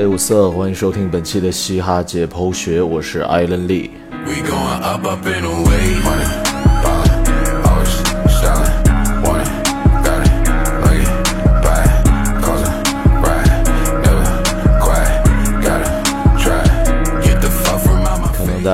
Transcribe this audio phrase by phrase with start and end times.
[0.00, 3.90] 哎，五色，欢迎收听本期的嘻哈解剖学，我是艾伦利。
[4.24, 5.22] We going up, up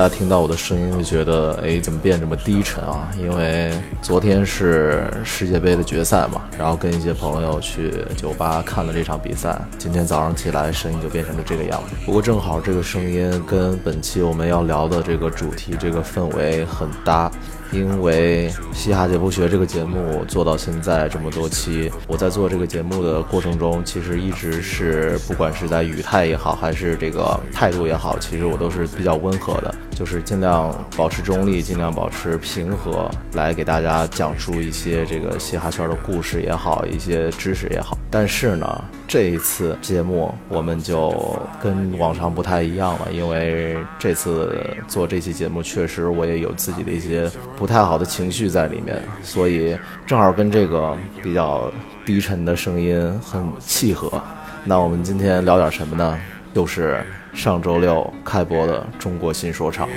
[0.09, 3.09] 听到我的声音会觉得，哎，怎么变这么低沉啊？
[3.17, 3.71] 因为
[4.01, 9.59] 昨天是世界杯的决赛嘛，然后跟一些朋友去酒吧看了这场比赛。
[9.77, 11.95] 今天早上起来，声音就变成了这个样子。
[12.05, 17.31] 不过正好这个声音跟本期我们要聊的这个主题、这个氛围很搭。
[17.71, 37.97] 因为嘻哈解剖学这个节目做到现在这么多期，我在做这个节目的过程中，其实一直是不管是在语态也好，还是这个态度也好，其实我都是比较温和的，就是尽量保持中立，尽量保持平和，来给大家讲述一些这个嘻哈圈的故事也好，一些知识也好。
[38.09, 47.29] 但是呢，这一次节目我们就跟往常不太一样了，因为这次做这期节目，确实我也有自己的一些。
[47.57, 51.71] 不太好的情绪在里面，所以正好跟这个比较
[52.05, 54.21] 低沉的声音很契合。
[54.63, 56.17] 那我们今天聊点什么呢？
[56.53, 59.87] 又是上周六开播的中国新说唱。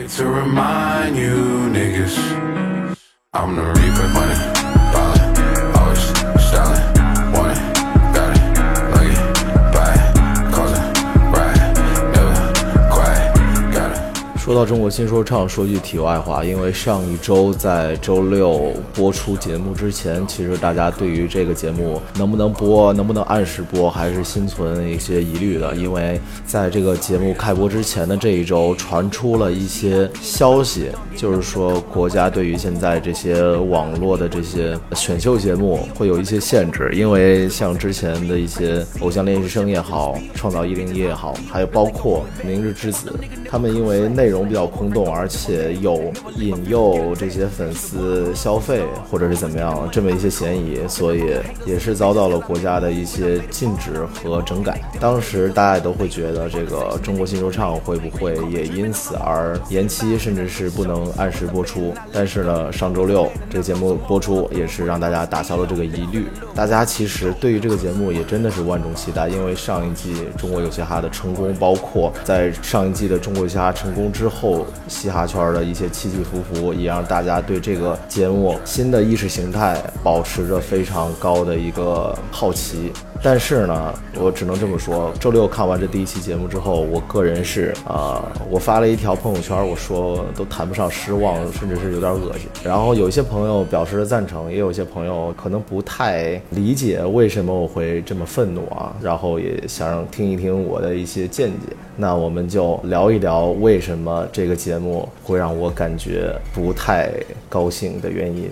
[14.60, 25.74] 到中国新说唱，说句题外话，因为上一周在周六播出节目之前，其实大家对于这个节目能不能播、能不能按时播，还是心存一些疑虑的。
[25.74, 43.10] 因为在这个节目开播之前的这一周，传出了一些消息，就是说国家对于现在这些网络的这些选秀节目会有一些限制，因为像之前的一些偶像练习生也好，创造一零一也好，还有包括明日之子，
[43.48, 44.49] 他们因为内容。
[44.50, 54.80] 比较空洞，而且有引诱这些粉丝消费或者是怎么样这么一些嫌疑，所以也是遭到了国家的一些禁止和整改。
[54.98, 61.94] 当时大家都会觉得这个中国新说唱会不会也因此而延期，甚至是不能按时播出？
[62.12, 66.26] 但是呢，上周六这个节目播出，也是让大家打消了这个疑虑。
[66.56, 82.92] 大家其实对于这个节目也真的是万众期待，因为上一季中国有嘻哈的成功，包括在上一季的中国有嘻哈成功之，后嘻哈圈的一些起起伏伏，也让大家对这个节目新的意识形态保持着非常高的一个好奇。
[83.22, 92.48] 但是呢，我只能这么说，周六看完这第一期节目之后，我个人是啊，我发了一条朋友圈，我说都谈不上失望，甚至是有点恶心。
[92.64, 101.76] 然后有一些朋友表示了赞成，也有一些朋友可能不太理解为什么我会这么愤怒啊，然后也想听一听我的一些见解。
[101.96, 107.12] 那我们就聊一聊为什么这个节目会让我感觉不太
[107.50, 108.50] 高兴的原因。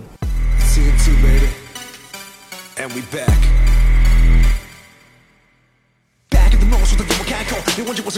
[7.79, 8.11] 别忘记我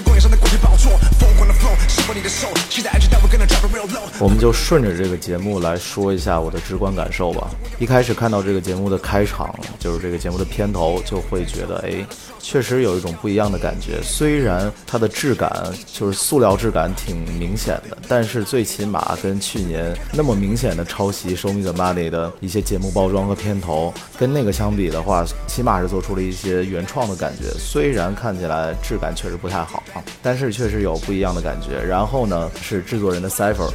[4.19, 7.49] 我们就顺着这个节目来说一下我的直观感受吧。
[7.79, 12.05] 一开始看到这个节目的开场，就是这个节目的片头，就会觉得，哎，
[12.39, 13.99] 确实有一种不一样的感觉。
[14.03, 15.51] 虽然它的质感
[15.91, 27.49] 就是塑料质感挺明显的，但是最起码跟去年那么明显的抄袭《Show Me the Money》的一些节目包装和片头，跟那个相比的话，起码是做出了一些原创的感觉。
[27.59, 31.81] 虽然看起来质感确实不太好啊，但是确实有不一样的感觉。
[31.83, 33.71] 然后呢，是制作人的 Cipher。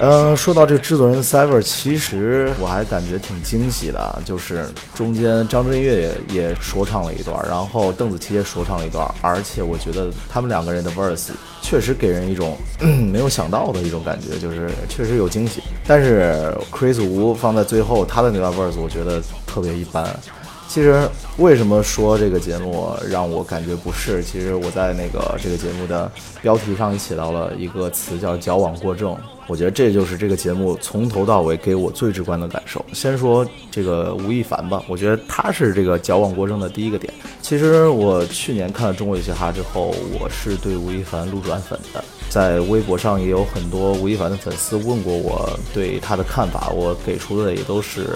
[0.00, 11.30] 呃，说到这个制作人 Sever，其实我还感觉挺惊喜的，就是中间张震岳也也说唱了一段，然后邓紫棋也说唱了一段，而且我觉得他们两个人的 verse
[11.60, 12.56] 确实给人一种
[13.10, 15.60] 没有想到的一种感觉，就是确实有惊喜。
[15.84, 20.08] 但是 Chris Wu 放在最后他的那段 verse，我觉得特别一般。
[20.68, 24.22] 其实为什么说这个节目让我感觉不适？
[24.22, 26.10] 其实我在那个这个节目的
[26.42, 29.16] 标题上写到了一个词，叫矫枉过正。
[29.46, 32.84] 我觉得这就是这个节目从头到尾给我最直观的感受。
[32.92, 37.12] 先说这个吴亦凡吧，我觉得他是这个矫枉过正的第一个点。
[37.40, 42.04] 其实我去年看了《中国有嘻哈》之后，我是对吴亦凡路转粉的。
[42.28, 48.06] 在微博上也有很多吴亦凡的粉丝问过我对他的看法，我给出的也都是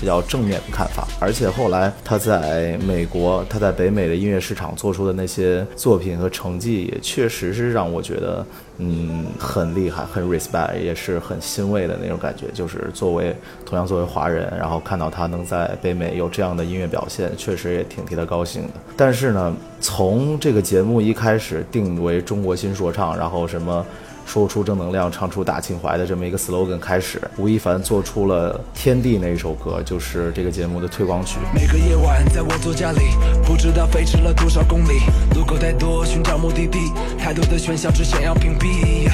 [0.00, 1.06] 比较正面的看法。
[1.20, 8.44] 而且后来他在美国，他在北美的音乐市场做出的那些作品和成绩，也确实是让我觉得。
[8.82, 12.46] 嗯，很厉害，很 respect，也是很欣慰的那种感觉。
[12.54, 13.36] 就是作为
[13.66, 18.70] 同样作为华人，然后看到他能在北美有这样的音乐表现，确实也挺替他高兴的。
[18.96, 23.84] 但是呢，从这个节目一开始定为中国新说唱，然后什么。
[24.30, 31.40] 说出正能量，唱出大情怀的这么一个 slogan 开始，吴亦凡做出了《天地》那一首歌，就是这个节目的推广曲。
[31.52, 33.00] 每个夜晚，在我座驾里，
[33.44, 35.00] 不知道飞驰了多少公里，
[35.34, 36.78] 路口太多，寻找目的地，
[37.18, 39.10] 太多的喧嚣，只想要屏蔽。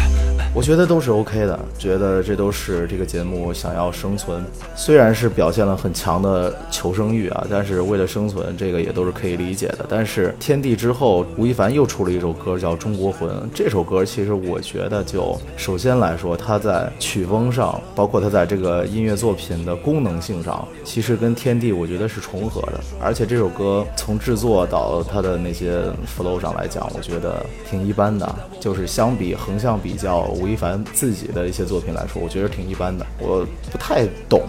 [0.56, 4.43] 我觉得都是 OK 的，觉得这都是这个节目想要生存。
[4.75, 9.85] 虽然是表现了很强的求生欲啊，但是为了生存，这个也都是可以理解的。
[9.87, 13.29] 但是天地之后，吴亦凡又出了一首歌叫《中国魂》。
[13.55, 22.81] 这首歌其实我觉得，就首先来说，它在曲风上，包括它在这个音乐作品的功能性上，其实跟天地我觉得是重合的。
[22.99, 28.35] 而且这首歌从制作到它的那些 flow 上来讲，我觉得挺一般的。
[28.58, 30.26] 就是相比横向比较。
[30.46, 33.04] 吴亦凡自己的一些作品来说，我觉得挺一般的。
[33.19, 34.43] 我不太懂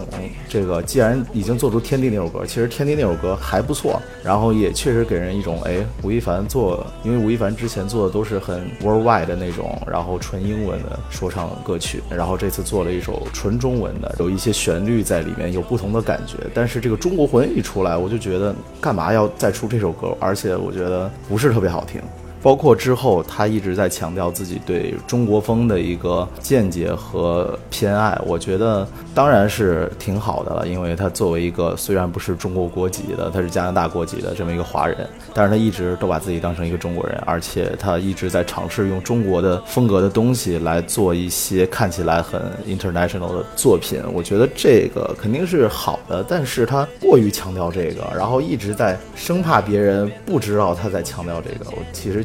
[0.48, 0.80] 这个。
[0.82, 16.36] 既然已经做出《天地》那首歌，其实《天地》那首歌还不错，然后也确实给人一种哎，吴亦凡做，因为吴亦凡之前做的都是很 worldwide 的那种，然后纯英文的说唱歌曲，然后这次做了一首纯中文的，有一些旋律在里面，有不同的感觉。
[16.54, 20.16] 但是这个中国魂一出来，我就觉得干嘛要再出这首歌？
[20.20, 22.00] 而且我觉得不是特别好听。
[22.42, 30.68] 包括之后，他一直在强调自己对中国风的一个见解和偏爱，我觉得当然是挺好的了。
[30.68, 34.96] 因为他作为一个虽然不是中国国籍的，他是加拿大国籍的这么一个华人，
[35.34, 44.00] 但是他一直都把自己当成一个中国人，而且他一直在尝试用中国的风格的东西来做一些看起来很 international 的作品。
[44.12, 51.68] 我觉得这个肯定是好的，但是他过于强调这个，然后一直在生怕别人不知道他在强调这个。
[51.72, 52.24] 我其实。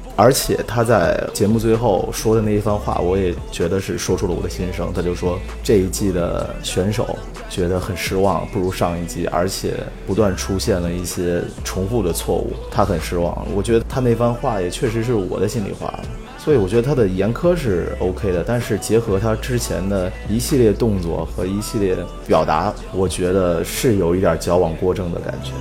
[0.21, 4.93] 而且他在节目最后说的那一番话，我也觉得是说出了我的心声。
[4.93, 7.17] 他就说这一季的选手
[7.49, 9.73] 觉得很失望，不如上一季，而且
[10.05, 13.35] 不断出现了一些重复的错误，他很失望。
[13.55, 15.91] 我觉得他那番话也确实是我的心里话，
[16.37, 21.97] 所以我觉得他的严苛是 OK 的，但是结合他之前的一系列动作和一系列
[22.27, 25.51] 表达，我觉得是有一点矫枉过正的感觉。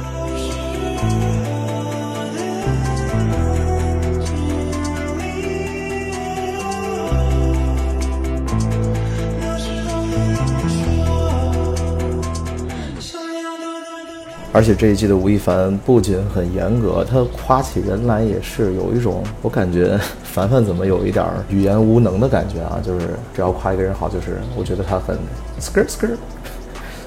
[14.52, 22.80] 而且这一季的吴亦凡不仅很严格，他夸起人来也是有一种，我感觉凡凡怎么有一点语言无能的感觉啊？
[22.84, 25.16] 就是只要夸一个人好，就是我觉得他很
[25.60, 26.10] skr skr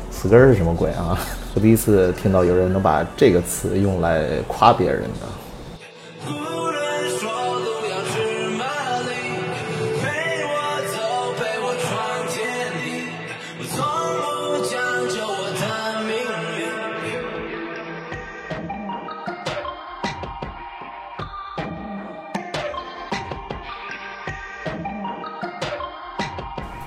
[0.10, 1.20] skr 是什么鬼啊？
[1.54, 5.43] 我第一次听到有人能把这个词用来夸别人的。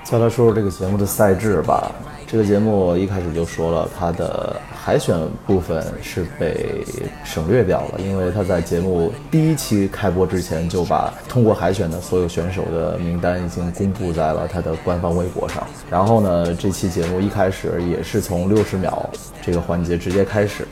[0.09, 1.91] 再来说说这个节目的赛制吧。
[2.25, 4.55] 这个节目一开始就说了，它的
[4.87, 6.81] 海选部分是被
[7.25, 15.61] 省略掉了，因为他在节目第一期开播之前就把通过海选的所有选手的名单已经公布在了他的官方微博上。
[15.91, 19.09] 然后呢，这期节目一开始也是从六十秒
[19.45, 20.65] 这个环节直接开始。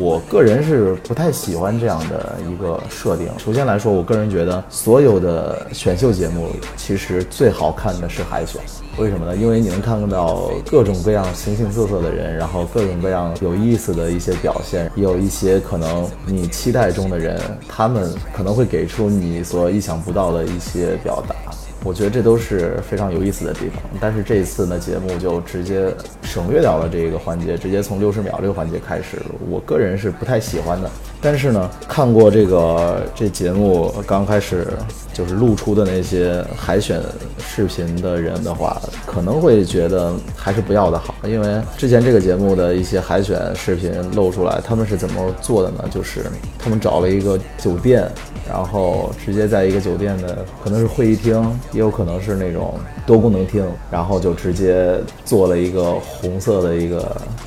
[0.00, 3.28] 我个人是不太喜欢这样的一个设定。
[3.38, 8.60] 首先来说，我个人觉得所有的选秀节目其实最好看的是海选。
[8.98, 9.34] 为什么呢？
[9.34, 21.34] 因为你能看到各种各样形形色色的人，然后各种各样有意思的一些表现，有一些可能你期待中的人，他们可能会给出你所意想不到的一些表达。
[21.82, 23.82] 我觉得这都是非常有意思的地方。
[23.98, 25.90] 但是这一次呢，节目就直接
[26.22, 29.16] 省略掉了这个环节，直接从六十秒这个环节开始。
[29.48, 30.90] 我个人是不太喜欢的。
[31.22, 34.66] 但是呢，看过这个这节目刚开始
[35.12, 37.00] 就是露出的那些海选
[37.38, 45.84] 视频的人的话，可能会觉得还是不要的好，因为之前这个节目的一些海选视频露出来，他们是怎么做的呢？
[45.90, 46.24] 就是
[46.58, 48.08] 他们找了一个酒店，
[48.48, 51.34] 然后直接在一个酒店的可能是会议厅，
[51.72, 52.74] 也有可能是那种
[53.04, 57.00] 多功能厅，然后就直接做了一个红色的一个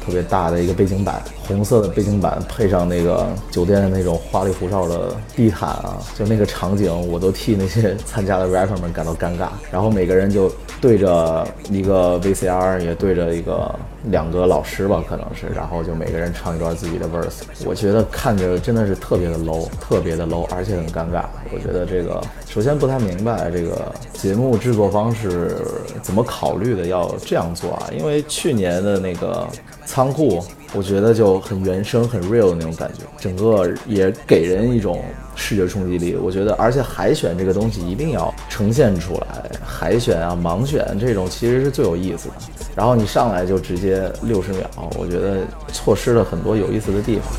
[0.06, 1.20] 特别大的一个背景板，
[1.56, 3.64] 红色的背景板配上那个酒。
[3.64, 9.48] 店的那种花里胡哨的地毯啊，就那个场景，我都替那些 参加的 rapper 们感到尴尬。
[9.72, 13.74] 然后每个人就对着一个 VCR，也对着一个
[14.12, 17.42] 两个老师吧，可能是，然后就每个人唱一段自己的 verse。
[17.66, 21.26] 我觉得看着真的是特别的 low，特别的 low，而且很尴尬。
[21.54, 25.58] 我觉得这个首先不太明白这个节目制作方是
[26.02, 27.90] 怎么考虑的要这样做啊？
[27.98, 29.48] 因为去年的那个
[29.86, 30.44] 仓库。
[30.76, 35.06] 我觉得就很原生、很 real 的那种感觉，整个也给人一种
[35.36, 36.16] 视觉冲击力。
[36.16, 42.36] 我觉得，而且海选这个东西一定要呈现出来，海选啊、盲选这种其实是最有意思的。
[42.76, 45.40] 然后你上来就直接六十秒，我觉得
[45.72, 47.32] 错失了很多有意思的地方。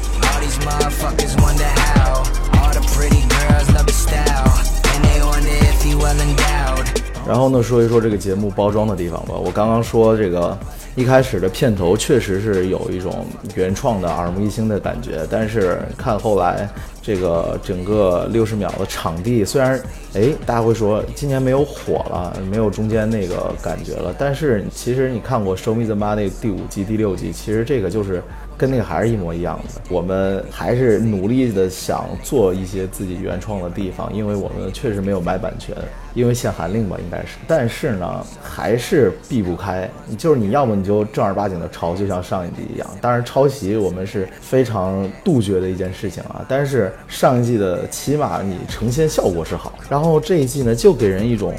[7.27, 9.35] 然后呢，说一说这个节目包装的地方吧。
[9.35, 10.57] 我刚刚说这个。
[10.97, 16.69] 一开始的片头确实是有一种原创的耳目一新的感觉，但是看后来
[17.03, 19.81] 这个整个六十秒的场地，虽然
[20.15, 28.23] 哎大家会说今年没有火了，没有中间那个感觉了，但是其实你看过《Show Me the Money》第五季、第六季，其实这个就是。
[28.56, 35.75] 跟那个还是一模一样的，我们还是努力的想做一些自己原创的地方，因为我们确实没有买版权，
[36.14, 37.37] 因为限韩令吧，应该是。
[37.46, 42.88] 但是呢，还是避不开，就是你要么你就正儿八经的抄，就像上一季一样。
[43.00, 46.44] 当然，抄袭我们是非常杜绝的一件事情啊。
[46.49, 51.52] 但是上一季的起码你呈现效果是好，然后这一季呢，就给人一种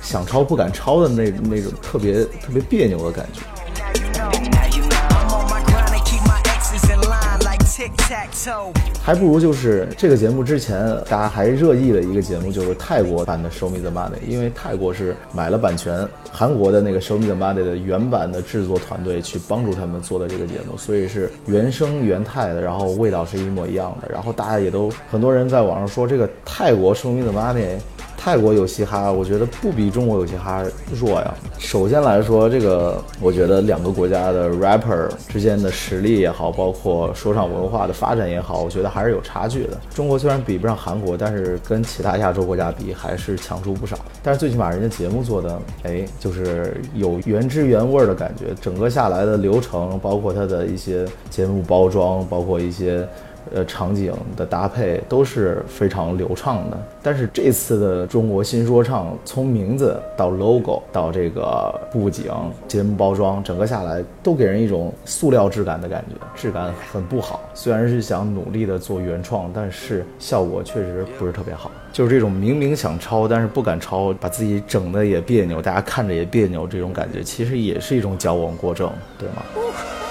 [0.00, 3.40] 想抄不敢抄的那那种特别特别别扭的感觉。
[9.02, 27.78] 还不如就是这个节目之前大家还热议的一个节目，就是泰国版的《Show Me the Money》，因为泰国是买了版权，韩国的那个《Show Me the Money》的原版的制作团队去帮助他们做的这个节目，所以是原生原泰的，然后味道是一模一样的，然后大家也都很多人在网上说这个泰国《Show Me the Money》。
[28.22, 30.62] 泰国有嘻哈，我觉得不比中国有嘻哈
[30.92, 31.34] 弱呀。
[31.58, 39.80] 首先来说，这个我觉得两个国家的 rapper 之间的实力也好，包括说唱文化的发展也好，我觉得还是有差距的。
[39.94, 43.96] 中国虽然比不上韩国，但是跟其他亚洲国家比还是强出不少。
[44.22, 48.54] 但是最起码人家节目做的，哎，就是有原汁原味的感觉。
[48.60, 53.08] 整个下来的流程，包括它的一些节目包装，包括一些。
[53.54, 56.78] 呃，场景的搭配都是非常流畅的。
[57.02, 62.32] 但是这次的中国新说唱，从名字到 logo 到这个布景、
[62.68, 67.40] 节目包装，整个下来都给人一种塑料质感的感觉，质感很不好。
[67.54, 71.70] 虽然是想努力的做原创，但是效果确实不是特别好。
[71.92, 79.42] 就是这种明明想抄，但是不敢抄，把自己整的也别扭，大家看着也别扭，这种感觉其实也是一种矫枉过正，对吗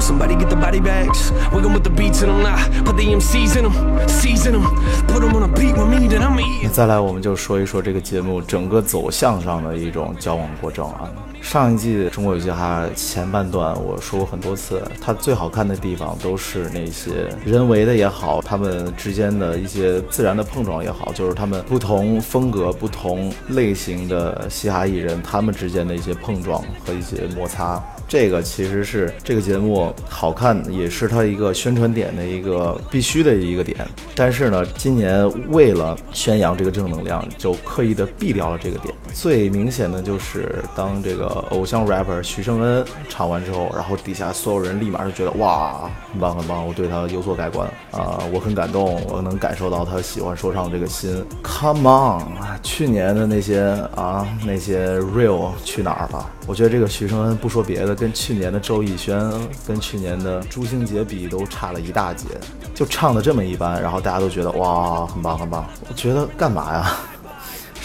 [0.00, 1.32] ？Somebody get the body bags.
[1.52, 2.56] We're going with the beats in them now.
[2.84, 4.64] Put the MCs in them, season them.
[5.08, 6.70] Put them on a beat with me, then I'm eating.
[6.70, 11.10] 再来，我们就说一说这个节目整个走向上的一种矫枉过正啊。
[11.40, 27.82] 上一季《中国有嘻哈》前半段，我说过很多次，它最好看的地方都是那些人为的也好，他们之间的一些自然的碰撞也好，就是他们不同风格、不同类型的嘻哈艺人他们之间的一些碰撞和一些摩擦。
[28.08, 33.86] 这个其实是这个节目好看，也是它一个宣传点的一个必须的一个点。
[34.14, 38.94] 但是呢，今年为了宣扬这个正能量，就刻意的避掉了这个点。
[39.12, 51.22] 最明显的就是当这个偶像 rapper 徐胜恩唱完之后，然后底下所有人立马就觉得哇，很棒很棒，我对他有所改观啊，我很感动，我能感受到他喜欢说唱这个心。
[51.42, 52.22] Come on，
[52.62, 53.60] 去年的那些
[53.94, 56.26] 啊那些 real 去哪儿了？
[56.46, 59.18] 我觉得这个徐胜恩不说别的，跟去年的周艺轩、
[59.66, 62.26] 跟去年的朱星杰比都差了一大截，
[62.74, 65.66] 就唱的这么一般，然后大家都觉得哇，很棒很棒。
[65.88, 66.96] 我觉得干嘛呀？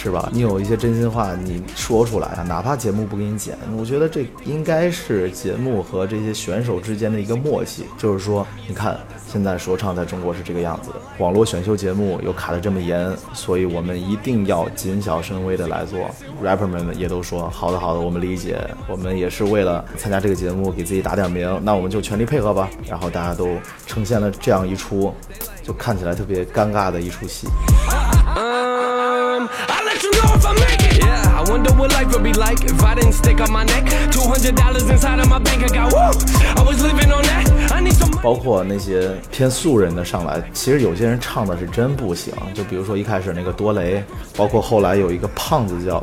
[0.03, 0.29] 是吧？
[0.33, 7.86] 你有一些真心话，你说出来啊，哪怕节目不给你剪，我觉得这应该是节目和这些选手之间的一个默契。
[7.98, 9.00] 就是说，你看
[9.31, 16.12] 现在说唱在中国是这个样子，网络选秀节目又卡得这么严，所以我们一定要谨小慎微的来做。
[16.43, 22.69] rapper 们也都说好的好的，我们理解，我们也是为了参加这个节目给自己打点名，那我们就全力配合吧。
[22.89, 23.55] 然后大家都
[23.88, 25.13] 呈现了这样一出，
[25.63, 27.48] 就看起来特别尴尬的一出戏。
[38.22, 42.33] 包括那些偏素人的上来，其实有些人唱的是真不行。
[42.53, 44.01] 就比如说一开始那个多雷，
[44.36, 46.01] 包括后来有一个胖子叫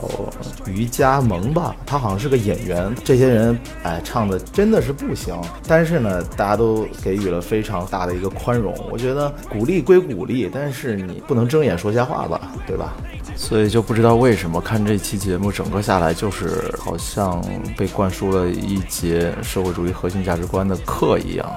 [0.66, 2.94] 于嘉萌吧，他好像是个演员。
[3.02, 5.34] 这些人哎，唱的真的是不行。
[5.66, 8.74] 但是呢，大家都给予了非常大的一个宽容。
[8.90, 12.92] 我觉得鼓励归鼓励，但是你不能睁眼说瞎话吧，对吧？
[13.36, 17.42] 所以就不知道为什么看这期节目整个下来，就是好像
[17.76, 21.50] 被灌输了一节社会主义核心价值观的课一样。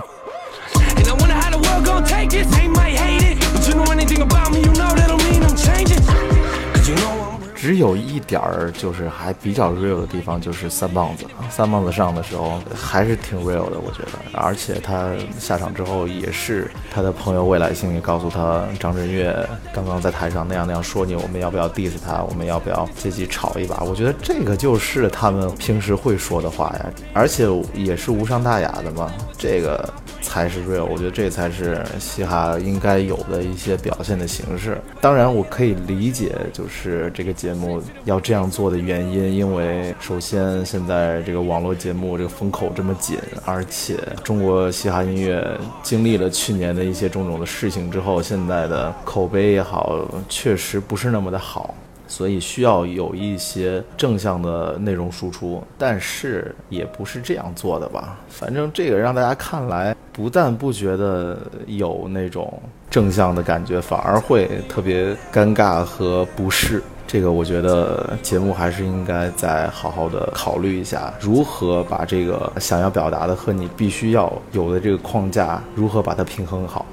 [7.64, 11.24] 只有一点儿就是还比较 real 的地方，就是三棒子。
[11.50, 14.20] 三棒子上的时候还是挺 real 的，我觉得。
[14.34, 19.34] 而且他下场之后也是他的朋友未来星也告诉他，张震岳
[19.74, 22.22] 刚刚在台上那样那样说你，我们要不要 diss 他？
[22.22, 23.82] 我们要不要借机吵一把？
[23.86, 29.10] 我觉得这个就是他们平时会说的话呀，而且也是无伤大雅的嘛。
[29.38, 29.94] 这个。
[30.34, 34.76] 才是 real，我觉得这才是嘻哈应该有的一些表现的形式。
[35.00, 45.48] 当然，我可以理解，就是这个节目要这样做的原因，因为首先现在这个网络节目这个风口这么紧，而且中国嘻哈音乐
[45.84, 51.76] 经历了去年的一些种种的事情之后，现在的口碑也好，确实不是那么的好。
[52.06, 58.18] 所以需要有一些正向的内容输出，但是也不是这样做的吧？
[58.30, 66.82] 反正这个让大家看来，不但不觉得有那种正向的感觉，反而会特别尴尬和不适。
[67.08, 76.86] 这个我觉得节目还是应该再好好的考虑一下，如何把这个想要表达的和你必须要有的这个框架，如何把它平衡好。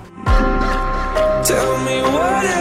[1.45, 2.60] Tell me what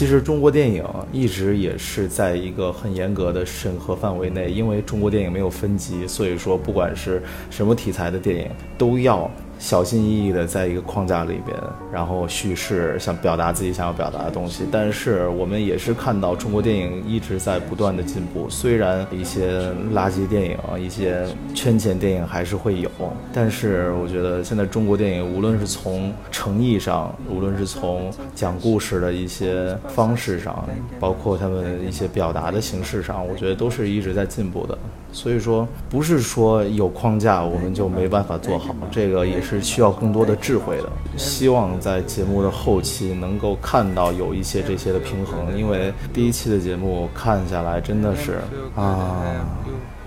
[0.00, 9.30] 其实中国电影一直也是在一个很严格的审核范围内，因为中国电影没有分级，所以说不管是什么题材的电影都要。
[9.60, 11.56] 小心翼翼的在一个框架里边，
[11.92, 14.64] 然后叙事，想表达自己想要表达的东西。
[14.72, 22.90] 但是我们也是看到中国电影一直在不断的进步，虽然一些垃圾电影、一些圈钱电影还是会有，
[23.34, 30.66] 但是我觉得现在中国电影无论是从诚意上，无论是从讲故事的一些方式上，
[30.98, 34.78] 包括他们一些表达的形式上，我觉得都是一直在进步的。
[35.12, 40.88] 所以说，不是说有框架我们就没办法做好，这个也是需要更多的智慧的。
[41.16, 48.38] 希望在节目的后期能够看到有一些这些的平衡，因为第一期的节目看下来真的是
[48.76, 49.44] 啊，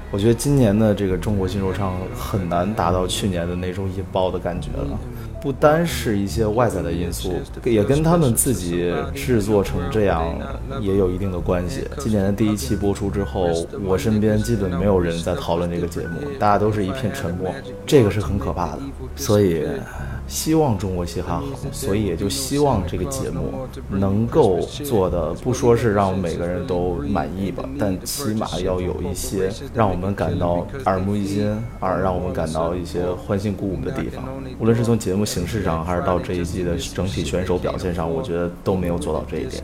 [0.09, 4.99] 我觉得今年的这个中国新说唱很难达到去年的那种引爆的感觉了。
[5.43, 7.33] 不单是一些外在的因素，
[7.65, 10.33] 也跟他们自己制作成这样
[10.79, 11.85] 也有一定的关系。
[11.99, 13.49] 今年的第一期播出之后，
[13.83, 17.53] 我身边基本没有人在讨论这个节目，大家都是一片沉默，
[17.85, 18.79] 这个是很可怕的。
[19.17, 19.67] 所以。
[20.27, 23.51] 希望中国嘻哈好，所以也就希望这个节目
[23.89, 34.23] 能够做的，不说是让每个人都满意吧，但起码要有一些让我们感到耳目一新，而让我们感到一些欢欣鼓舞的地方。
[34.59, 39.63] 无论是从节目形式上，还是到这一季的整体选手表现上，我觉得都没有做到这一点。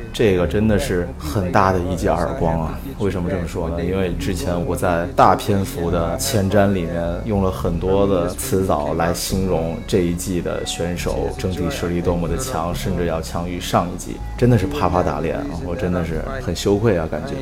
[0.13, 2.79] 这个真的是很大的一记耳光啊！
[2.99, 3.83] 为什么这么说呢？
[3.83, 15.45] 因为之前我在大篇幅的前瞻里面用了很多的词藻来形容这一季的选手整体实力多么的强，甚至要强于上一季，真的是啪啪打脸啊！
[15.65, 17.33] 我真的是很羞愧啊，感觉。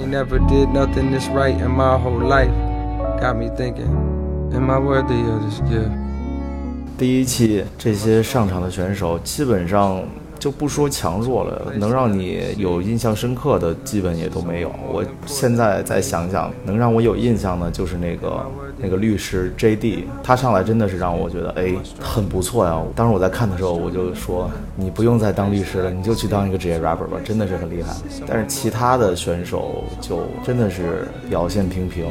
[6.98, 10.02] 第一期这些上场的选手，基本上
[10.40, 14.72] 就不说强弱了，能让你有印象深刻的基本也都没有。
[14.92, 18.46] 我现在再想想，能让我有印象的，就是那个
[18.78, 22.82] 那个律师 J.D，他上来真的是让我觉得，哎，很不错呀。
[22.96, 27.94] 当时我在看的时候，我就说，你不用再当律师了，你就去当一个职业 rapper 吧，真的是很厉害。
[28.26, 32.06] 但是其他的选手就真的是表现平平。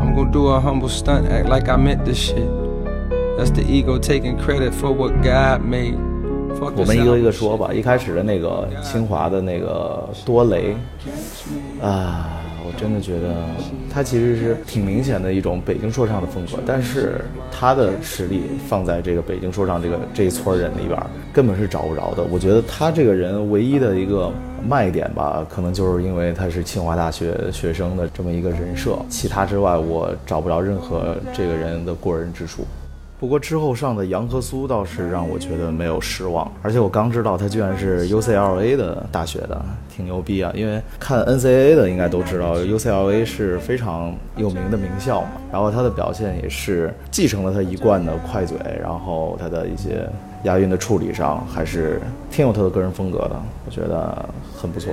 [0.00, 2.61] I'm gonna do a humble stunt, act like I meant this shit.
[3.36, 5.96] That's the ego taking credit for what God made.
[6.76, 7.72] 我们一个一个说吧。
[7.72, 10.76] 一开始的那个清华的那个多雷，
[11.80, 12.30] 啊，
[12.64, 13.34] 我真的觉得
[13.90, 21.00] 他其实是挺明显的一种北京说唱的风格，但是他的实力放在这个北京说唱这个这一撮人里边，
[21.32, 22.22] 根本是找不着的。
[22.30, 24.30] 我觉得他这个人唯一的一个。
[24.64, 32.64] 卖点吧，可能就是因为他是清华大学学生的这么一个人设，其他之外我找不着任何这个人的过人之处。
[33.22, 40.50] 不过之后上的杨和苏倒是让我觉得没有失望，而且我刚知道他居然是 UCLA 的大学的，挺牛逼啊！
[40.56, 50.04] 因为看 NCAA 的应该都知道 UCLA 是非常有名的名校嘛，然后他的表现也是继承了他一贯的快嘴，然后他的一些。
[50.42, 54.92] 押韵的处理上还是挺有他的个人风格的，我觉得很不错。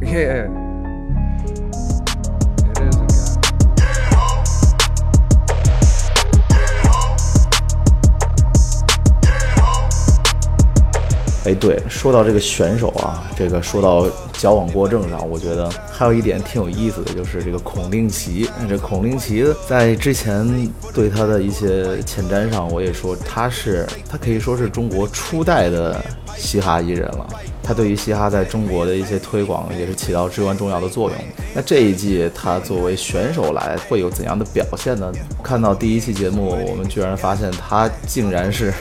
[11.44, 18.48] 哎，对，说到这个选手啊，这个说到矫枉过正上，我觉得还有一点挺有意思的，就是这个孔令奇。
[18.68, 20.46] 这孔令奇在之前
[20.94, 26.00] 对他的一些前瞻上，我也说他是他可以说是中国初代的
[26.36, 27.26] 嘻哈艺人了。
[27.60, 31.18] 他对于嘻哈在中国的一些推广也是起到至关重要的作用。
[31.54, 35.12] 那这一季他作为选手来，会有怎样的表现呢？
[35.42, 38.72] 看到第一期节目，我们居然发现他竟然是。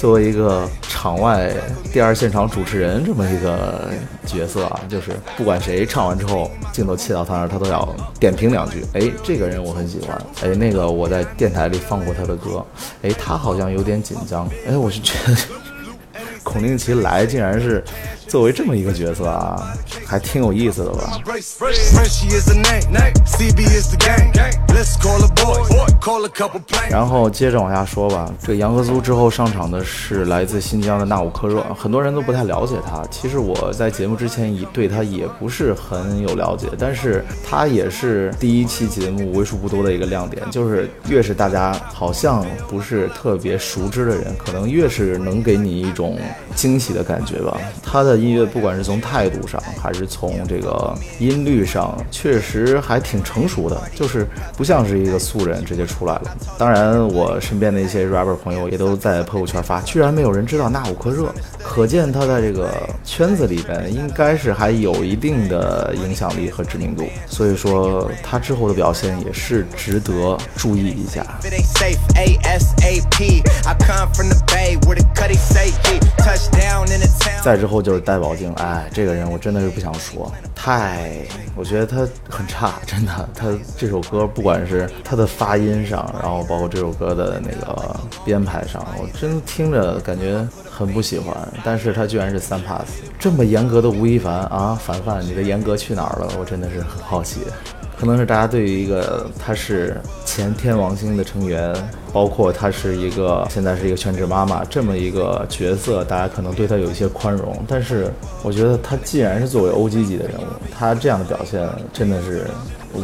[0.00, 1.52] 作为一个场外
[1.92, 3.90] 第二现场主持人这么一个
[4.24, 7.86] 角色啊，就是不管谁唱完之后，镜头切到他那儿，他都要
[8.18, 8.82] 点评两句。
[8.94, 10.16] 哎，这个人我很喜欢。
[10.42, 12.64] 哎，那个我在电台里放过他的歌。
[13.02, 14.48] 哎，他好像有点紧张。
[14.66, 15.36] 哎，我是觉得
[16.42, 17.84] 孔令奇来竟然是。
[18.30, 19.74] 作为这么一个角色啊，
[20.06, 21.20] 还挺有意思的吧。
[26.88, 28.32] 然后接着往下说吧。
[28.40, 33.02] 这杨和苏之后上场的是来自新疆的纳吾克热，很多人都不太了解他。
[33.10, 40.48] 其实我在节目之前也对他也不是很有了解，但是他也是第一期节目为数不多的一个亮点。
[40.52, 46.16] 就是越是大家好像不是特别熟知的人，可能越是能给你一种
[46.54, 47.58] 惊喜的感觉吧。
[47.82, 48.19] 他的。
[48.20, 56.36] 音乐不管是从态度上，还是从这个音律上，确实还挺成熟的，就是不像是一个素人直接出来了。
[56.58, 62.70] 当然，我身边的一些 rapper 朋友也都在朋友圈发，居然没有人知道那吾克热，可见他在这个
[63.02, 67.04] 圈子里边应该是还有一定的影响力和知名度。
[67.26, 71.24] 所以说，他之后的表现也是值得注意一下。
[77.42, 78.00] 再之后就是。
[78.10, 81.12] 戴宝静，哎，这个人我真的是不想说，太，
[81.54, 83.28] 我觉得他很差，真的。
[83.36, 91.36] 他这首歌不管是他的发音上，然后包括这首歌的那个编排上，我真听着感觉很不喜欢。
[91.62, 96.32] 但是他居然是三 pass，这么严格的吴亦凡啊，凡凡，你的严格去哪儿了？
[96.36, 97.42] 我真的是很好奇。
[98.00, 101.74] 可能是大家对于一个他是前天王星的成员，
[102.14, 107.62] 包括他是一个现在是一个全职妈妈这么一个角色，大家可能对他有一些宽容。
[107.68, 108.10] 但是
[108.42, 112.46] 我觉得他既然是作为 OG 级的人物，他这样的表现真的是。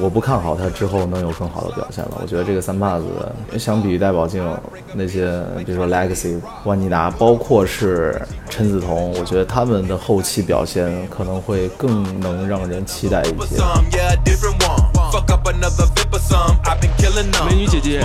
[0.00, 2.18] 我不看好他之后能有更好的表现了。
[2.20, 3.04] 我觉得这个三把子
[3.56, 4.44] 相比于戴宝静
[4.92, 13.62] 那些，比如说 Legacy、万妮达，包括是陈梓彤，我觉得他们的后期表现可能会更能让人期待一些。
[17.48, 18.00] 美女姐姐。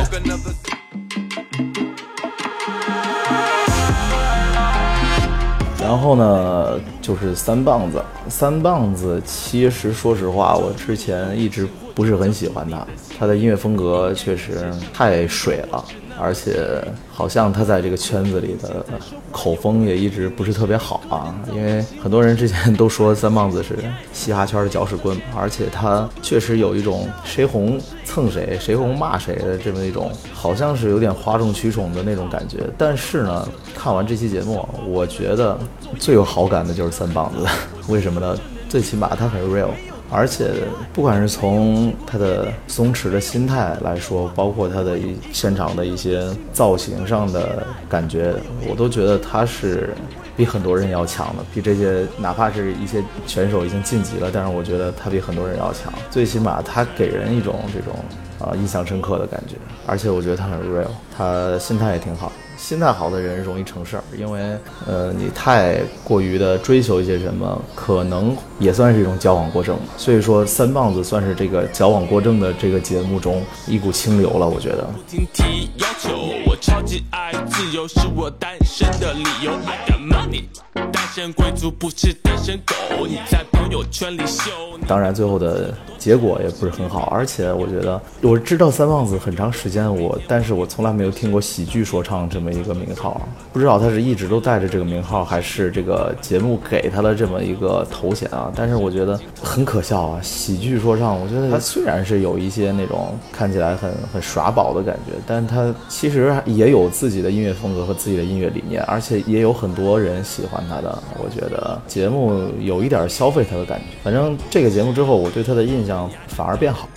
[5.82, 8.04] 然后呢，就是三棒子。
[8.30, 12.88] 三棒子其实说实话，我之前一直不是很喜欢他，
[13.20, 15.84] 他的音乐风格确实太水了。
[16.22, 18.86] 而且好像他在这个圈子里的
[19.32, 23.76] 口风也一直不是特别好啊，因为很多人之前都说三棒子是
[24.14, 32.60] 嘻哈圈的搅屎棍， 而且他确实有一种谁红蹭谁，谁红骂谁的这么一种，好像是有点哗众取宠的那种感觉。
[32.78, 35.58] 但是呢，看完这期节目，我觉得
[35.98, 37.48] 最有好感的就是三棒子，
[37.92, 38.38] 为什么呢？
[38.70, 39.70] 最起码他很 real。
[40.12, 40.52] 而且
[40.94, 46.22] 不管是从他的松弛的心态来说，包括他的一现场的一些
[46.52, 48.34] 造型上的感觉，
[48.70, 49.94] 我都觉得他是
[50.36, 57.96] 比很多人要强的，比这些哪怕是一些选手已经晋级了，但是我觉得他比很多人要强，最起码他给人一种这种
[58.40, 59.56] 啊印象深刻的感觉，
[59.88, 62.32] 而且我觉得他很 real，他心态也挺好。
[62.62, 64.40] 心态好的人容易成事儿，因为
[64.88, 69.76] 呃，你太过于的追求一些什么，可能也算是一种矫枉过正。
[69.98, 74.88] 所以说，三棒子算是这个矫枉过正的这个节目中一股清流了，我觉得。
[75.08, 79.52] 听提要求，我超级爱自由，是我单身的理由。
[79.66, 80.44] I got money，
[80.92, 84.52] 单身贵族不是单身狗，你在朋友圈里秀。
[84.92, 92.52] 当然，最后的结果也不是很好，而且我觉得我知道三棒子很长时间，我但是我从来没有听过喜剧说唱这么。
[92.52, 93.22] 一个名号，
[93.54, 98.52] 不知道他是一直都带着这个名号，还是这个节目给他的这么一个头衔啊？
[98.54, 100.20] 但是我觉得很可笑啊！
[100.22, 111.02] 喜剧说唱，我觉得他虽然是有一些那种看起来很很耍宝的感觉，但他其实也有自己的音乐风格和自己的音乐理念，而且也有很多人喜欢他的。
[111.18, 113.86] 我觉得节目有一点消费他的感觉。
[114.04, 116.88] 反正这个节目之后，我对他的印象反而变好。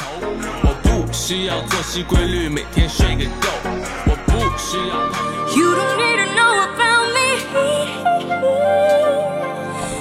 [0.62, 3.48] 我不需要作息规律，每天睡个够。
[4.06, 4.94] 我不需要。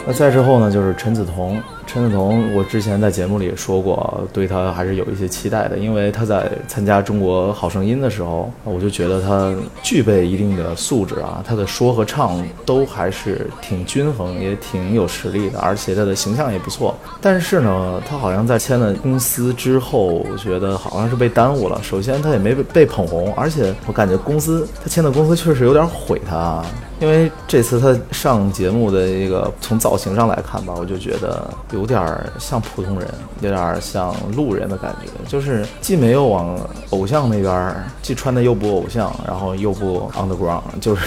[0.06, 1.62] 那再之后呢，就是陈梓童。
[1.94, 9.54] 陈梓童，我之前在节目里也说过，对他还是有一些期待的，因为他在参加《中国好声音》的时候，我就觉得他
[9.84, 16.96] 具备一定的素质啊，他的说和唱都还是挺均衡，也挺有实力的，而且他的形象也不错。
[17.22, 21.80] 但是呢，他好像在签了公司之后，我觉得好像是被耽误了。
[21.84, 26.66] 首先，他也没被被捧红，而且我感觉公司他签的公司确实有点毁他啊。
[27.00, 32.02] 因为这次他上节目的一个从造型上来看吧，我就觉得有有点
[32.40, 36.58] 像普通人，有点像路人的感觉，就是既没有往
[36.92, 41.04] 偶像那边，既穿的又不偶像，然后又不 underground，就是。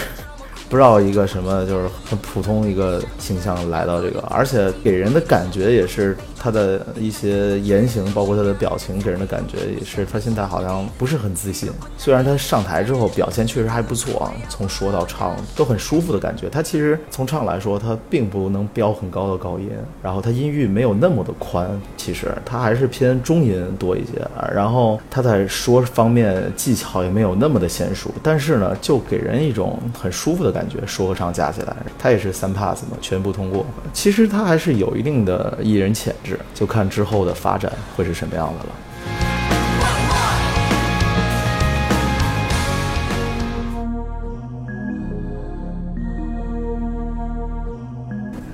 [0.69, 11.71] 不知道一个什么，就是很普通一个形象来到这个，而且给人的感觉也是他的一些言行，包括他的表情，给人的感觉也是他现在好像不是很自信。
[11.99, 16.49] 虽然他上台之后表现确实还不错啊，从说到唱都很舒服的感觉。
[16.49, 19.69] 他其实从唱来说，他并不能飙很高的高音，
[20.03, 24.13] 然后他音域没有那么的宽，其实他还是偏中音多一些。
[24.53, 30.57] 然后他在说方面技巧也没有那么的娴熟，但是呢，就给人一种很舒服的。
[30.57, 33.67] 感觉说和唱加起来，他也是三 pass 嘛，全部通过。
[33.93, 38.86] 其实他还是有一定的艺人潜质，就看之后的发展会是什么样的了。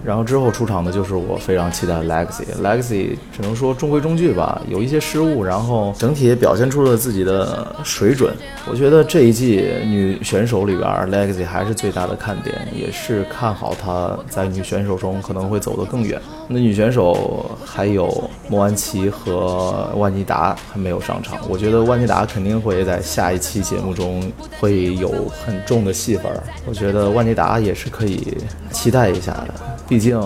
[0.05, 8.35] 然后之后出场的就是我非常期待的 Legacy，Legacy 只能说中规中矩吧，有一些失误，然后整体也表现出了自己的水准。
[8.69, 16.21] 我觉得这一季女选手里边，Legacy 还是最大的看点，也是看好她在女选手中可能会走得更远。
[16.49, 26.25] 那女选手还有莫安琪和万妮达还没有上场，我觉得万妮达肯定会在下一期节目中会有很重的戏份。
[26.67, 28.37] 我觉得万妮达也是可以
[28.71, 29.55] 期待一下的。
[29.93, 30.19] 毕竟，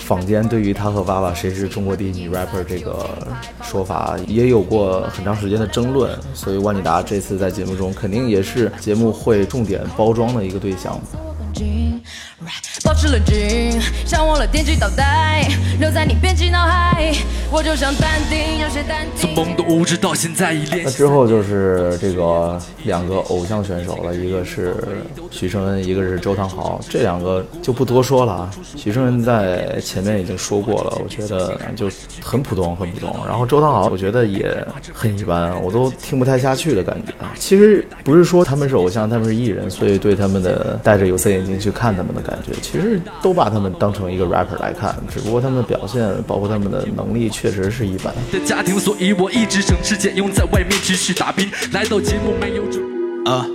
[0.00, 3.08] 坊间对于他和娃娃谁是中国第一女 rapper 这个
[3.62, 11.00] 说法也有过很长时间的争论，所以万妮达这次在节目中肯定也是节目会重点包装的一个对象。
[12.84, 15.48] 保持冷静，像忘了点击倒带，
[15.80, 17.12] 留在你编辑脑海。
[17.50, 19.34] 我就像淡定，有些淡定。
[19.34, 20.84] 从懵懂无知到现在已练。
[20.84, 24.76] 那之后就是这个两个偶像选手了，一个是
[25.30, 26.80] 许胜恩，一个是周汤豪。
[26.88, 28.50] 这两个就不多说了啊。
[28.76, 31.88] 许胜恩在前面已经说过了，我觉得就
[32.20, 33.16] 很普通，很普通。
[33.26, 34.52] 然后周汤豪，我觉得也
[34.92, 37.32] 很一般，我都听不太下去的感觉啊。
[37.38, 42.52] 其实不是说他们是偶像，他们是艺人，所以对他们的戴着有色眼镜去看他们的感觉。
[42.60, 48.12] 其实都把他们当成一个 rapper 来看，只不过他们的表现，包括他们的能力，确实是一般。
[48.32, 51.50] 的家庭，所以我一直省吃俭用，在外面继续打拼。
[51.72, 52.82] 来到节目没有准
[53.24, 53.46] 啊。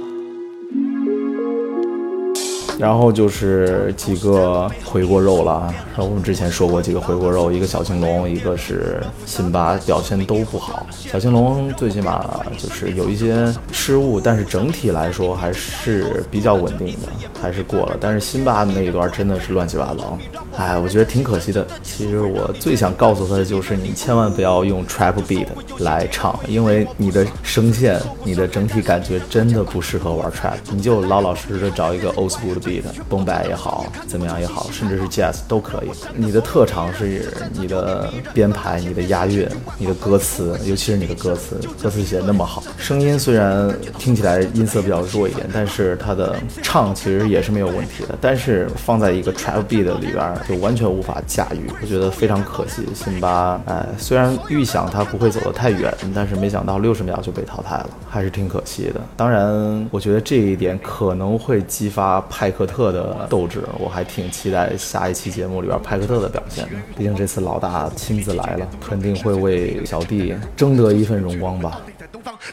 [2.82, 10.84] 然后就是几个回锅肉了，然后我们之前说过几个回锅肉，一个小青龙，一个是辛巴，表现都不好。
[10.90, 17.08] 小青龙最起码就是有一些失误，但是整体来说还是比较稳定的，
[17.40, 17.96] 还是过了。
[18.02, 20.18] 但是辛巴那一段真的是乱七八糟，
[20.58, 21.68] 哎，我觉得挺可惜的。
[21.84, 25.46] 其实我最想告诉他的就是，你千万不要用 trap beat
[25.78, 32.71] 来唱，因为你的声线、你的整体感觉真的不适合玩 trap，你就老老实实的找一个 old school 的 beat。
[32.72, 35.90] beat，蹦摆也好，怎么样也好，甚至是 jazz 都可以。
[36.16, 48.18] 你的特长是你的编排、你的押韵、你的歌词，尤其是你的歌词，歌词写那么好，声音虽然听起来音色比较弱一点，但是他的唱其实也是没有问题的。
[48.22, 52.88] 但是放在一个 trap beat 里边，就完全无法驾驭，我觉得非常可惜。
[52.96, 59.02] 辛巴，哎，虽然预想他不会走得太远，但是没想到六十秒就被淘汰了，还是挺可惜的。
[59.18, 66.72] 当然，我觉得这一点可能会激发派克特的斗志，我还挺期待下一期节目里边派克特的表现的。
[66.98, 71.82] 毕竟这次老大亲自来了，肯定会为小弟争得一份荣光吧。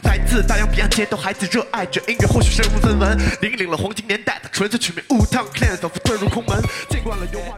[0.03, 7.57] 来自大洋彼岸，街头孩子热爱着音乐，或许身无分文，引领了黄金年代的纯粹曲面舞堂，clan 仿佛遁入空门，见惯了油画。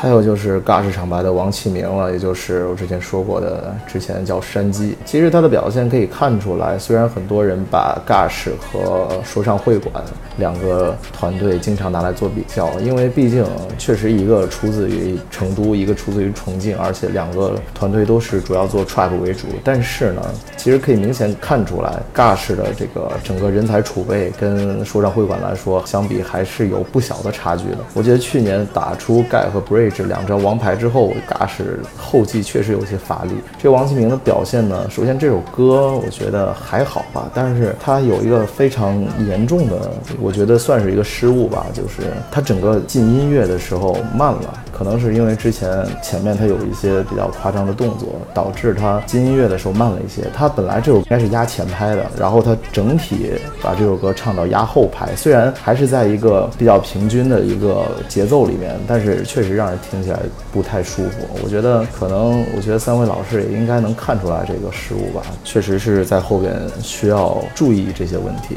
[0.00, 4.96] 还有就是尬式场白的王启明了，也就是我之前说过的，之前叫山鸡。
[5.04, 10.02] 其实他的表现可以看出来，虽然很多人把尬式和说唱会馆
[10.38, 13.44] 两个团队经常拿来做比较，因为毕竟
[13.76, 19.48] 确实一个出自于成都，一个出自于重庆，而且两个团队都是主要做 trap 为主。
[19.62, 20.22] 但是呢，
[20.56, 27.78] 其实可以明显看出来，尬式的这个整个人才储备跟说唱会馆来说相比，还是有不小的差距的。
[27.92, 33.32] 我觉得去年打出盖和 Break 这两张王牌之后，嘎是后继确实有些乏力。
[33.58, 44.54] 这王启明的表现呢，首先这首歌我觉得还好吧，但是他有一个非常严重的，我觉得算是一个失误吧，就是他整个进音乐的时候慢了。
[44.80, 50.22] 可能是因为之前前面他有一些比较夸张的动作，导致他进音乐的时候慢了一些。
[50.34, 60.18] 他本来这首应该是压前拍的，然后他整体把这首歌唱到压后拍，虽然还是在一个比较平均的一个节奏里面，但是确实让人听起来
[60.50, 61.28] 不太舒服。
[61.44, 68.56] 我觉得可能，我觉得三位老师也应该能看出来这个失误吧，确实是在后边需要注意这些问题。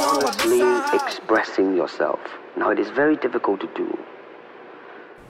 [0.00, 0.62] Honestly
[0.94, 2.20] expressing yourself.
[2.56, 3.98] Now it is very difficult to do.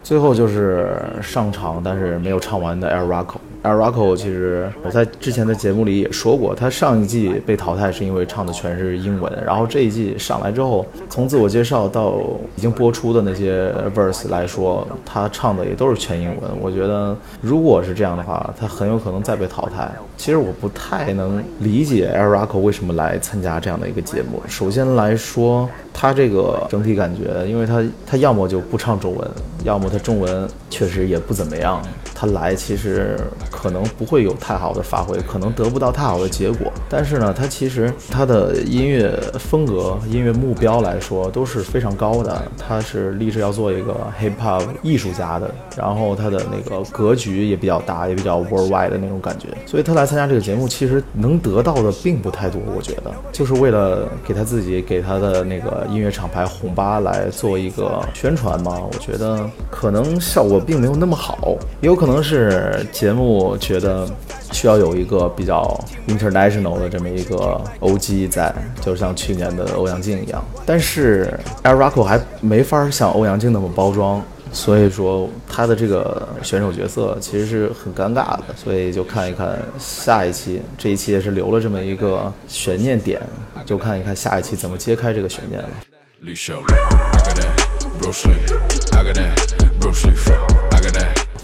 [0.02, 0.90] 最后就是
[1.22, 3.36] 上场，但是没有唱完的 Air Rocco。
[3.64, 12.14] Air Rocco 其实我在之前的节目里也说过，他上一季被淘汰是因为唱的全是英文，然后这一季上来之后，从自我介绍到
[12.56, 16.50] 已经播出的那些 verse 来说，他唱的也都是全英文。
[16.60, 19.90] 我觉得如果是这样的话，他很有可能再被淘汰。
[20.16, 24.40] 其实我不太能理解 Air Rocco 为什么来参加这样的一个节目。
[24.46, 25.68] 首先来说，
[26.00, 29.28] 他这个整体感觉，因为他他要么就不唱中文，
[29.64, 31.82] 要么他中文确实也不怎么样。
[32.14, 33.16] 他来其实
[33.50, 36.72] 可能不会有太好的发挥，可能得不到太好的结果。
[36.88, 42.42] 但是呢，他其实他的音乐风格、音乐目标来说都是非常高的。
[42.56, 49.48] 他是立志要做一个 hip hop 艺术家的，然后他的那个格局也比较大，也比较 worldwide 的那种感觉。
[49.66, 52.60] 所以他来参加这个节目，其实能得到的并不太多。
[52.76, 58.78] 我觉得就是为了给他自己、给他的那个音乐厂牌红八来做一个宣传嘛。
[58.80, 62.18] 我觉得可能效果并没有那么好，也有可能。
[62.28, 64.06] 是节目觉得
[64.52, 70.44] 需要有一个比较 international 的这么一个 OG 在，就像去年的欧阳靖一样。
[70.66, 74.20] 但是 Air Rocco 还没法像欧阳靖那么包装，
[74.52, 78.44] 所以说他的这个选手角色其实是很尴尬的。
[78.56, 83.20] 所以就看一看下一期，这一期也是留了这么一个悬念点，
[83.64, 85.68] 就看一看下一期怎么揭开这个悬念了。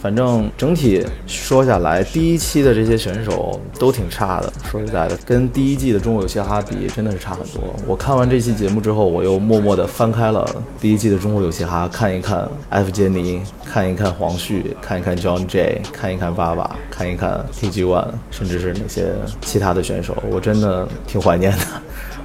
[0.04, 4.52] 反正整体说下来，第一期的这些选手都挺差的。
[4.70, 7.74] 说实在的，跟第一季的《中国有嘻哈》比，真的是差很多。
[7.86, 10.46] 我看完这期节目之后，我又默默地翻开了
[10.78, 19.06] 第一季的《中国有嘻哈》，看一看艾弗杰尼，看一看黄旭，看一看 John J，看一看爸爸，看一看 TG One，甚至是那些
[19.40, 21.58] 其他的选手，我真的挺怀念的。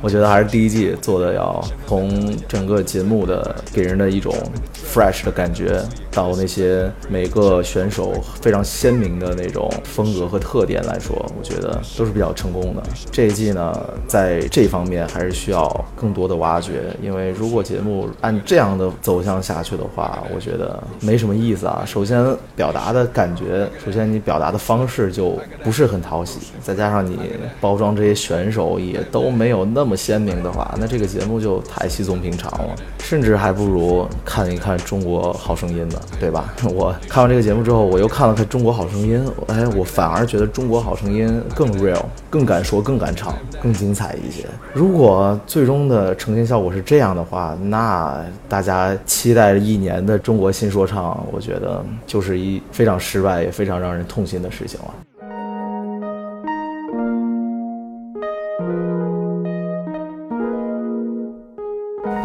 [0.01, 4.33] 我觉得还是第一季做的要从整个节目的给人的一种
[4.73, 12.81] fresh 的感觉，到那些每个选手非常鲜明的那种风格和特点来说，我觉得都是比较成功的。
[13.11, 21.83] 这一季呢，在这方面还是需要更多的挖掘，因为如果节目按这样的走向下去的话，我觉得没什么意思啊。
[21.85, 27.17] 首先表达的感觉，首先你表达的方式就不是很讨喜，再加上你
[27.59, 29.88] 包装这些选手也都没有那么。
[29.89, 36.53] 么鲜明的话，那这个节目就太稀松平常了，甚至还不如看一看《中国好声音》呢，对吧？
[36.71, 44.45] 我看完这个节目之后，我又看了看《中国好声音》，哎，我反而觉得《中国好声音》更 real，更敢说，更敢唱，更精彩一些。
[44.73, 54.93] 如果最终的呈现效果是这样的话，那大家期待一年的中国新说唱，我觉得就是一非常失败也非常让人痛心的事情了。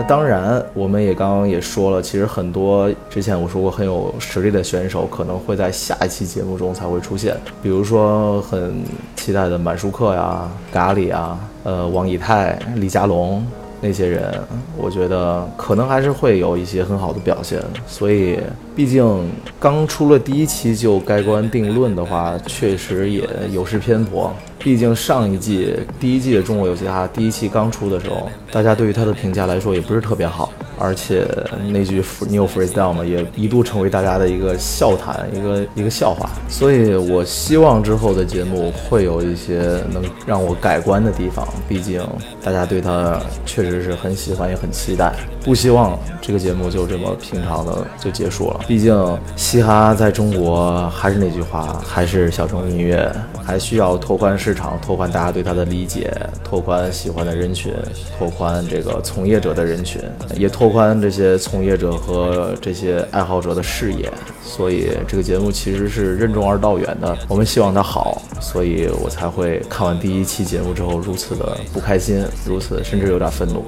[0.07, 7.35] 当然，我们也刚刚也说了，其实很多之前我说过很有实力的选手，可能会在下一期节目中才会出现。
[7.63, 8.83] 比如说很
[9.17, 13.45] 期待的满舒克呀、咖喱啊、呃王以太、李佳隆
[13.81, 14.31] 那些人，
[14.77, 17.59] 我觉得可能还是会有一些很好的表现。
[17.87, 18.39] 所以，
[18.77, 24.31] 毕竟刚出了第一期就盖棺定论的话，确实也有失偏颇。
[24.65, 31.29] 毕竟上一季第一季的中国有嘻哈第一期刚出的时候，大家对于他的评价来说也不是特别好，而且
[31.69, 36.31] 那句 new freestyle 嘛，也一度成为大家的一个笑谈，一个一个笑话。
[36.49, 39.59] 所以我希望之后的节目会有一些
[39.93, 42.03] 能让我改观的地方，毕竟
[42.43, 45.13] 大家对他确实是很喜欢，也很期待。
[45.45, 48.61] 不希望这个节目就这么平常的就结束了。
[48.67, 56.11] 毕竟嘻哈在中国还是那句话，还是小众音乐，还需要拓宽场，拓宽大家对它的理解，
[56.43, 57.75] 拓宽喜欢的人群，
[58.19, 60.01] 拓宽这个从业者的人群，
[60.37, 64.11] 也拓宽这些从业者和这些爱好者的视野。
[64.43, 67.17] 所以这个节目其实是任重而道远的。
[67.29, 73.65] 我们希望它好，所以我才会看完第一期节目之后如此的不开心，如此甚至有点愤怒。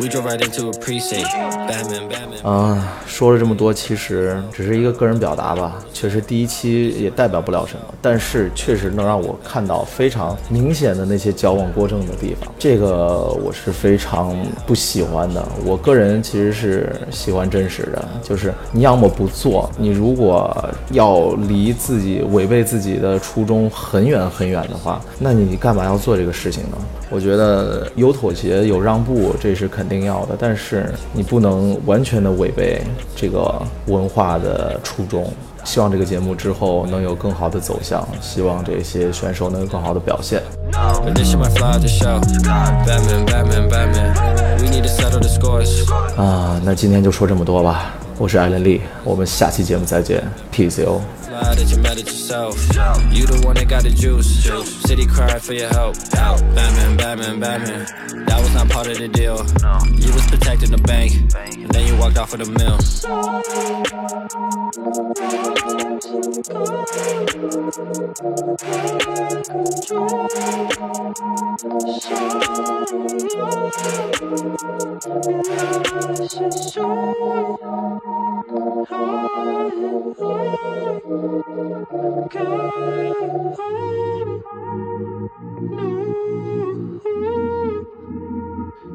[0.00, 1.24] We provided to a preset
[1.66, 2.48] Bam Bam Bam.
[2.48, 5.82] 啊，说了这么多，其实只是一个个人表达吧。
[5.92, 12.48] 确实第一期也代表不了什么，但是确实能让我看到非常明显的那些矫枉过正的地方。
[12.60, 18.08] 这个我是非常不喜欢的，我个人其实是喜欢真实的。
[18.22, 20.56] 就是你要么不做，你如果
[20.92, 26.78] 要离自己违背自己的初衷很远很远的话，那你干嘛要做这个事情呢？
[27.10, 29.87] 我觉得有妥协，有让步，这是肯。
[29.88, 32.82] 定要的，但是你不能完全的违背
[33.16, 35.32] 这个文化的初衷，
[35.64, 40.42] 希望这个节目之后能有更好的走向，希望这些选手能有更好的表现。
[46.16, 47.94] 啊，那今天就说这么多吧。
[48.17, 51.01] 我是艾伦利，我们下期节目再见，peace yo。
[51.33, 52.55] Fly that you mad at yourself.
[53.11, 54.45] You the one that got the juice.
[54.85, 55.95] City cry for your help.
[56.11, 57.87] Batman, Batman, Batman.
[58.27, 59.43] That was not part of the deal.
[59.97, 61.13] You was protecting the bank.
[61.35, 62.77] And then you walked off with a mill.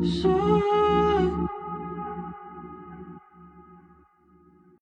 [0.04, 1.63] Shine.